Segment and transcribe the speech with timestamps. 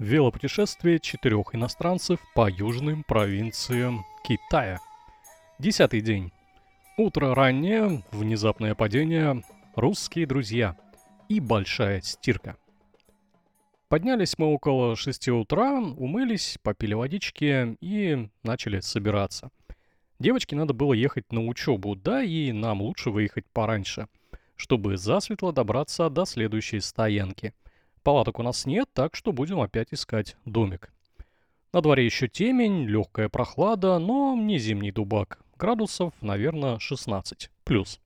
[0.00, 4.78] Велопутешествие четырех иностранцев по южным провинциям Китая.
[5.58, 6.32] Десятый день.
[6.96, 9.44] Утро раннее, внезапное падение,
[9.76, 10.74] русские друзья
[11.28, 12.56] и большая стирка.
[13.90, 19.50] Поднялись мы около шести утра, умылись, попили водички и начали собираться.
[20.18, 24.08] Девочке надо было ехать на учебу, да и нам лучше выехать пораньше,
[24.56, 27.52] чтобы засветло добраться до следующей стоянки–
[28.02, 30.90] Палаток у нас нет, так что будем опять искать домик.
[31.72, 35.40] На дворе еще темень, легкая прохлада, но не зимний дубак.
[35.56, 38.00] Градусов, наверное, 16 плюс.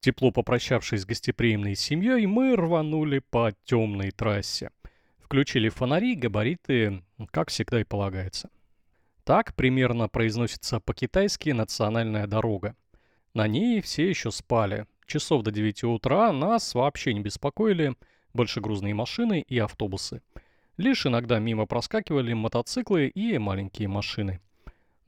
[0.00, 4.70] Тепло попрощавшись с гостеприимной семьей, мы рванули по темной трассе.
[5.18, 8.50] Включили фонари, габариты, как всегда и полагается.
[9.24, 12.76] Так примерно произносится по-китайски национальная дорога.
[13.34, 14.86] На ней все еще спали.
[15.06, 17.94] Часов до 9 утра нас вообще не беспокоили–
[18.38, 20.22] большегрузные машины и автобусы.
[20.76, 24.40] Лишь иногда мимо проскакивали мотоциклы и маленькие машины.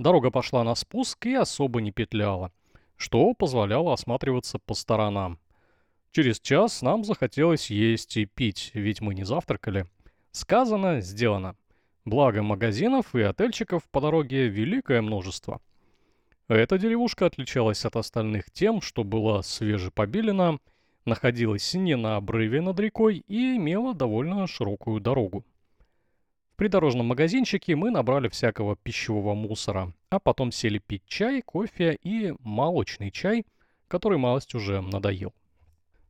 [0.01, 2.51] Дорога пошла на спуск и особо не петляла,
[2.97, 5.39] что позволяло осматриваться по сторонам.
[6.11, 9.87] Через час нам захотелось есть и пить, ведь мы не завтракали.
[10.33, 11.55] Сказано, сделано.
[12.05, 15.61] Благо магазинов и отельчиков по дороге великое множество.
[16.49, 20.59] Эта деревушка отличалась от остальных тем, что была свежепобелена
[21.05, 25.45] находилась не на обрыве над рекой и имела довольно широкую дорогу.
[26.53, 32.35] В придорожном магазинчике мы набрали всякого пищевого мусора, а потом сели пить чай, кофе и
[32.41, 33.47] молочный чай,
[33.89, 35.33] который малость уже надоел.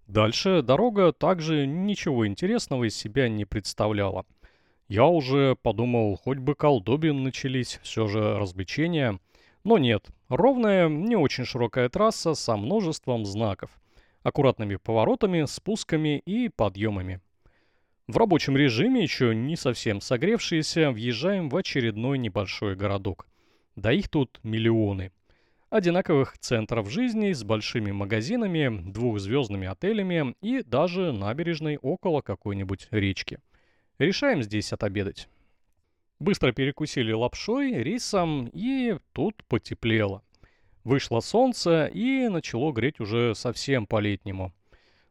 [0.09, 4.27] Дальше дорога также ничего интересного из себя не представляла.
[4.89, 9.21] Я уже подумал, хоть бы колдобин начались, все же развлечения.
[9.63, 13.71] Но нет, ровная, не очень широкая трасса со множеством знаков–
[14.23, 17.21] аккуратными поворотами, спусками и подъемами.
[18.07, 23.29] В рабочем режиме, еще не совсем согревшиеся, въезжаем в очередной небольшой городок.
[23.77, 25.13] Да их тут миллионы.
[25.71, 33.39] Одинаковых центров жизни с большими магазинами, двухзвездными отелями и даже набережной около какой-нибудь речки.
[33.99, 35.29] Решаем здесь отобедать.
[36.19, 40.23] Быстро перекусили лапшой, рисом и тут потеплело.
[40.85, 44.53] Вышло солнце и начало греть уже совсем по-летнему.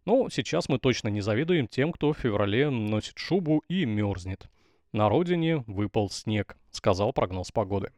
[0.05, 4.49] Ну, сейчас мы точно не завидуем тем, кто в феврале носит шубу и мерзнет.
[4.91, 7.91] На родине выпал снег, сказал прогноз погоды.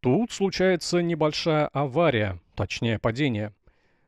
[0.00, 3.54] Тут случается небольшая авария, точнее падение.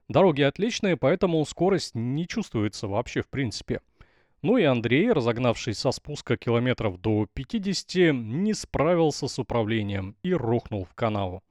[0.09, 3.81] Дороги отличные, поэтому скорость не чувствуется вообще в принципе.
[4.43, 10.85] Ну и Андрей, разогнавшись со спуска километров до 50, не справился с управлением и рухнул
[10.85, 11.45] в канаву.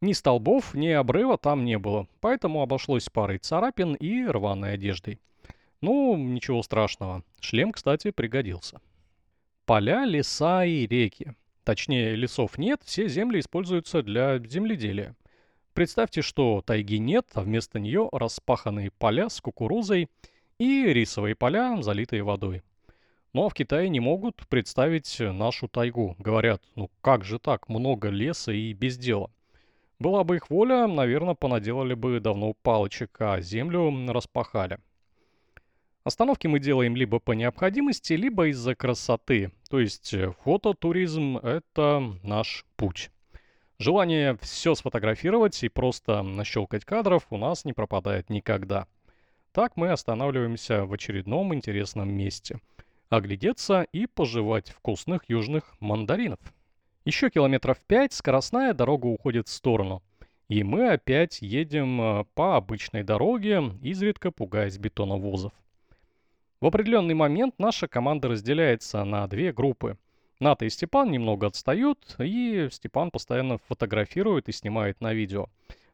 [0.00, 5.18] Ни столбов, ни обрыва там не было, поэтому обошлось парой царапин и рваной одеждой.
[5.80, 7.22] Ну, ничего страшного.
[7.40, 8.80] Шлем, кстати, пригодился.
[9.64, 11.32] Поля, леса и реки.
[11.64, 15.16] Точнее, лесов нет, все земли используются для земледелия.
[15.72, 20.08] Представьте, что тайги нет, а вместо нее распаханные поля с кукурузой
[20.58, 22.62] и рисовые поля, залитые водой.
[23.32, 26.16] Но в Китае не могут представить нашу тайгу.
[26.18, 29.30] Говорят, ну как же так, много леса и без дела.
[29.98, 34.78] Была бы их воля, наверное, понаделали бы давно палочек, а землю распахали.
[36.04, 39.50] Остановки мы делаем либо по необходимости, либо из-за красоты.
[39.68, 43.10] То есть э, фототуризм– это наш путь.
[43.78, 48.86] Желание все сфотографировать и просто нащелкать кадров у нас не пропадает никогда.
[49.50, 52.60] Так мы останавливаемся в очередном интересном месте.
[53.08, 56.38] Оглядеться и пожевать вкусных южных мандаринов.
[57.06, 60.02] Еще километров пять скоростная дорога уходит в сторону.
[60.48, 65.52] И мы опять едем э, по обычной дороге, изредка пугаясь бетоновозов.
[66.60, 69.98] В определенный момент наша команда разделяется на две группы.
[70.40, 75.46] Ната и Степан немного отстают, и Степан постоянно фотографирует и снимает на видео.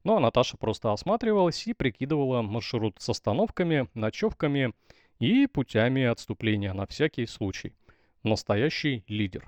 [0.04, 4.72] Ну а Наташа просто осматривалась и прикидывала маршрут с остановками, ночевками
[5.18, 7.74] и путями отступления на всякий случай.
[8.22, 9.46] Настоящий лидер.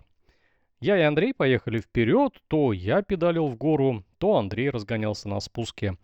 [0.80, 5.96] Я и Андрей поехали вперед, то я педалил в гору, то Андрей разгонялся на спуске.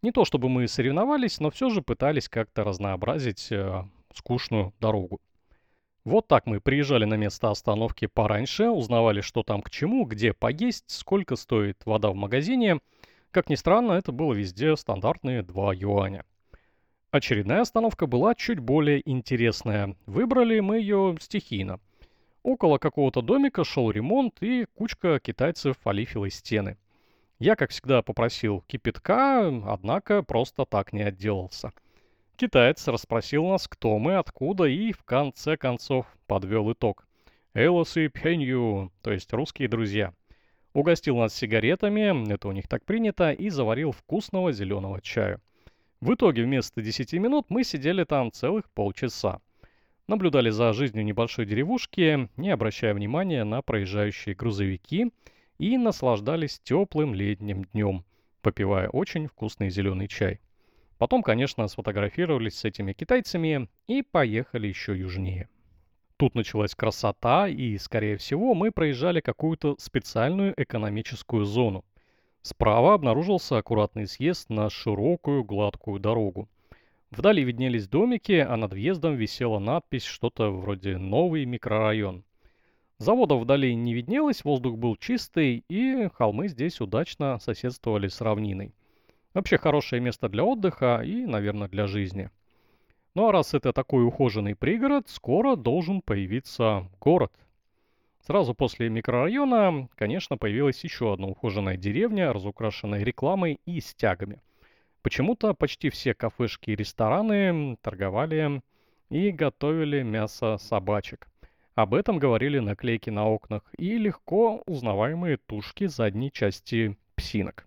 [0.00, 3.84] Не то чтобы мы соревновались, но все же пытались как-то разнообразить э,
[4.14, 5.20] скучную дорогу.
[6.04, 10.90] Вот так мы приезжали на место остановки пораньше, узнавали, что там к чему, где поесть,
[10.90, 12.80] сколько стоит вода в магазине.
[13.30, 16.24] Как ни странно, это было везде стандартные 2 юаня.
[17.12, 19.94] Очередная остановка была чуть более интересная.
[20.06, 21.78] Выбрали мы ее стихийно–
[22.42, 26.76] Около какого-то домика шел ремонт, и кучка китайцев олифила стены.
[27.38, 31.72] Я, как всегда, попросил кипятка, однако просто так не отделался.
[32.36, 37.06] Китаец расспросил нас, кто мы, откуда, и в конце концов подвел итог.
[37.54, 40.12] «Элосы пхенью», то есть «русские друзья».
[40.72, 45.38] Угостил нас сигаретами, это у них так принято, и заварил вкусного зеленого чая.
[46.00, 49.40] В итоге вместо 10 минут мы сидели там целых полчаса.
[50.12, 55.10] Наблюдали за жизнью небольшой деревушки, не обращая внимания на проезжающие грузовики,
[55.56, 58.04] и наслаждались теплым летним днем,
[58.42, 60.38] попивая очень вкусный зеленый чай.
[60.98, 65.48] Потом, конечно, сфотографировались с этими китайцами и поехали еще южнее.
[66.18, 71.86] Тут началась красота, и, скорее всего, мы проезжали какую-то специальную экономическую зону.
[72.42, 76.50] Справа обнаружился аккуратный съезд на широкую гладкую дорогу.
[77.12, 82.24] Вдали виднелись домики, а над въездом висела надпись что-то вроде «Новый микрорайон».
[82.96, 88.74] Заводов вдали не виднелось, воздух был чистый, и холмы здесь удачно соседствовали с равниной.
[89.34, 92.30] Вообще хорошее место для отдыха и, наверное, для жизни.
[93.14, 97.34] Ну а раз это такой ухоженный пригород, скоро должен появиться город.
[98.26, 104.40] Сразу после микрорайона, конечно, появилась еще одна ухоженная деревня, разукрашенная рекламой и стягами.
[105.02, 108.62] Почему-то почти все кафешки и рестораны торговали
[109.10, 111.26] и готовили мясо собачек.
[111.74, 117.66] Об этом говорили наклейки на окнах и легко узнаваемые тушки задней части псинок.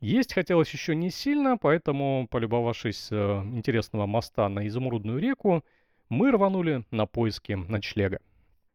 [0.00, 5.64] Есть хотелось еще не сильно, поэтому, полюбовавшись э, интересного моста на Изумрудную реку,
[6.08, 8.20] мы рванули на поиски ночлега.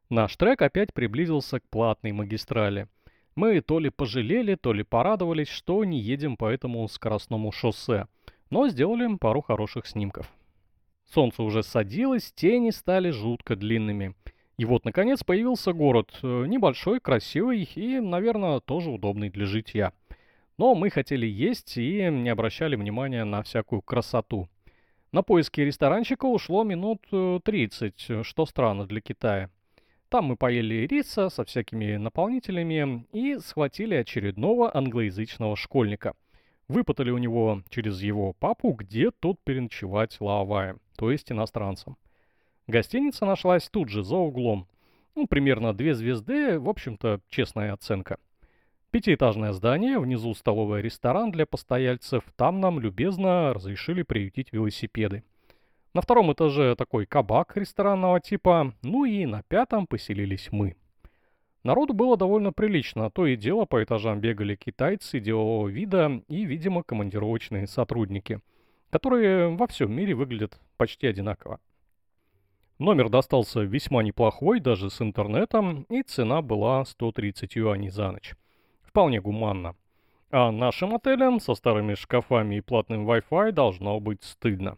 [0.09, 2.87] Наш трек опять приблизился к платной магистрали.
[3.35, 8.07] Мы то ли пожалели, то ли порадовались, что не едем по этому скоростному шоссе,
[8.49, 10.31] но сделали пару хороших снимков.
[11.11, 14.15] Солнце уже садилось, тени стали жутко длинными.
[14.57, 19.93] И вот, наконец, появился город, э, небольшой, красивый и, наверное, тоже удобный для житья.
[20.57, 24.47] Но мы хотели есть и не обращали внимания на всякую красоту.
[25.11, 27.01] На поиски ресторанчика ушло минут
[27.43, 29.49] 30, э, что странно для Китая.
[30.13, 36.13] Там мы поели риса со всякими наполнителями и схватили очередного англоязычного школьника.
[36.67, 41.97] Выпытали у него через его папу, где тут переночевать лаовая, то есть иностранцам.
[42.67, 44.67] Гостиница нашлась тут же, за углом.
[45.15, 48.19] Ну, примерно две звезды, в общем-то, честная оценка.
[48.91, 55.23] Пятиэтажное здание, внизу столовый ресторан для постояльцев, там нам любезно разрешили приютить велосипеды.
[55.93, 60.75] На втором этаже такой кабак ресторанного типа, ну и на пятом поселились мы.
[61.63, 66.83] Народу было довольно прилично, то и дело по этажам бегали китайцы делового вида и, видимо,
[66.83, 68.41] командировочные сотрудники,
[68.89, 71.59] которые во всем мире выглядят почти одинаково.
[72.79, 78.33] Номер достался весьма неплохой, даже с интернетом, и цена была 130 юаней за ночь
[78.93, 79.75] вполне гуманно.
[80.29, 84.77] А нашим отелям со старыми шкафами и платным Wi-Fi должно быть стыдно.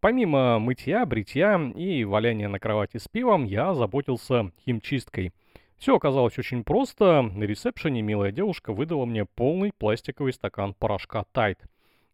[0.00, 5.32] Помимо мытья, бритья и валяния на кровати с пивом, я заботился химчисткой.
[5.76, 7.22] Все оказалось очень просто.
[7.22, 11.58] На ресепшене милая девушка выдала мне полный пластиковый стакан порошка Tide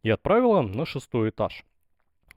[0.02, 1.64] и отправила на шестой этаж.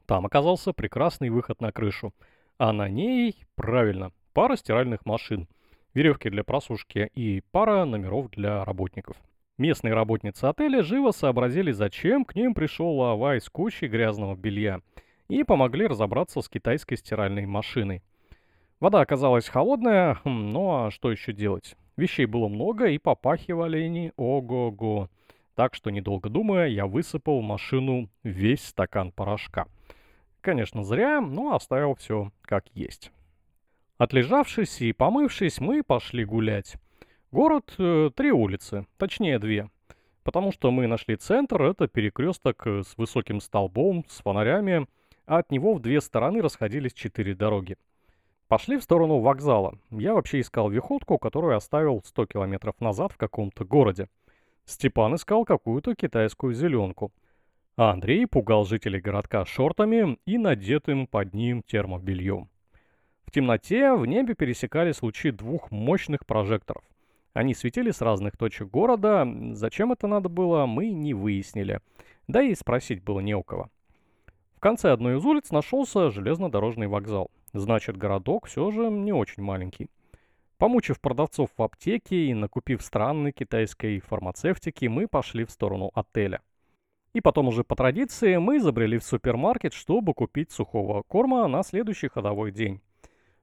[0.05, 2.13] Там оказался прекрасный выход на крышу.
[2.57, 5.47] А на ней, правильно, пара стиральных машин
[5.93, 9.15] веревки для просушки и пара номеров для работников.
[9.57, 14.81] Местные работницы отеля живо сообразили, зачем к ним пришел Лавай с кучей грязного белья,
[15.27, 18.01] и помогли разобраться с китайской стиральной машиной.
[18.79, 21.75] Вода оказалась холодная, хм, ну а что еще делать?
[21.95, 25.09] Вещей было много и попахивали они ого-го.
[25.55, 29.65] Так что, недолго думая, я высыпал в машину весь стакан порошка.
[30.41, 33.11] Конечно, зря, но оставил все как есть.
[33.97, 36.75] Отлежавшись и помывшись, мы пошли гулять.
[37.31, 39.69] Город э, три улицы, точнее две.
[40.23, 44.87] Потому что мы нашли центр, это перекресток э, с высоким столбом, с фонарями,
[45.27, 47.77] а от него в две стороны расходились четыре дороги.
[48.47, 49.77] Пошли в сторону вокзала.
[49.91, 54.07] Я вообще искал виходку, которую оставил 100 километров назад в каком-то городе.
[54.65, 57.11] Степан искал какую-то китайскую зеленку.
[57.75, 62.49] А Андрей пугал жителей городка шортами и надетым под ним термобельем.
[63.25, 66.83] В темноте в небе пересекались лучи двух мощных прожекторов.
[67.33, 71.81] Они светили с разных точек города, зачем это надо было, мы не выяснили.
[72.27, 73.69] Да и спросить было не у кого.
[74.67, 77.31] Конце одной из улиц нашелся железнодорожный вокзал.
[77.53, 79.89] Значит, городок все же не очень маленький.
[80.57, 86.41] Помучив продавцов в аптеке и накупив странной китайской фармацевтики, мы пошли в сторону отеля.
[87.13, 92.09] И потом уже по традиции мы забрели в супермаркет, чтобы купить сухого корма на следующий
[92.09, 92.81] ходовой день.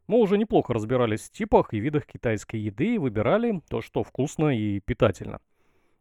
[0.07, 4.54] Мы уже неплохо разбирались в типах и видах китайской еды и выбирали то, что вкусно
[4.54, 5.40] и питательно.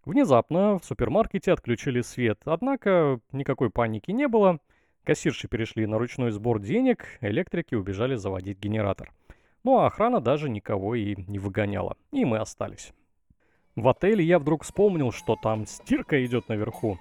[0.03, 4.60] Внезапно в супермаркете отключили свет, однако никакой паники не было.
[5.03, 9.12] Кассирши перешли на ручной сбор денег, электрики убежали заводить генератор.
[9.63, 11.98] Ну а охрана даже никого и не выгоняла.
[12.12, 12.93] И мы остались.
[13.75, 17.00] В отеле я вдруг вспомнил, что там стирка идет наверху.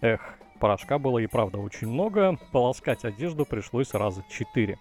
[0.00, 4.78] Эх, порошка было и правда очень много, полоскать одежду пришлось раза четыре.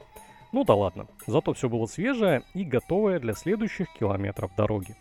[0.52, 4.96] Ну да ладно, зато все было свежее и готовое для следующих километров дороги.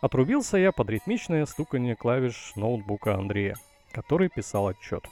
[0.00, 3.54] Отрубился я под ритмичное стуканье клавиш ноутбука Андрея,
[3.92, 5.04] который писал отчет.